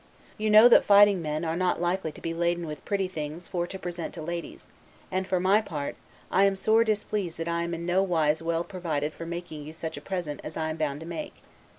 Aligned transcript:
You 0.39 0.49
know 0.49 0.67
that 0.67 0.83
fighting 0.83 1.21
men 1.21 1.45
are 1.45 1.55
not 1.55 1.79
likely 1.79 2.11
to 2.13 2.21
be 2.21 2.33
laden 2.33 2.65
with 2.65 2.83
pretty 2.85 3.07
things 3.07 3.47
for 3.47 3.67
to 3.67 3.77
present 3.77 4.15
to 4.15 4.21
ladies; 4.23 4.71
and 5.11 5.27
for 5.27 5.39
my 5.39 5.61
part, 5.61 5.95
I 6.31 6.45
am 6.45 6.55
sore 6.55 6.83
displeased 6.83 7.37
that 7.37 7.47
I 7.47 7.61
am 7.61 7.75
in 7.75 7.85
no 7.85 8.01
wise 8.01 8.41
well 8.41 8.63
provided 8.63 9.13
for 9.13 9.27
making 9.27 9.63
you 9.63 9.73
such 9.73 10.03
present 10.03 10.41
as 10.43 10.57
I 10.57 10.71
am 10.71 10.77
bound 10.77 11.01
to 11.01 11.05
make. 11.05 11.35